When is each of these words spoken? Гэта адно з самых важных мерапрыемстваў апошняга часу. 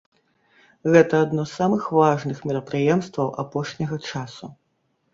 Гэта 0.95 1.19
адно 1.25 1.41
з 1.51 1.59
самых 1.59 1.81
важных 1.99 2.37
мерапрыемстваў 2.49 3.33
апошняга 3.47 4.05
часу. 4.09 4.55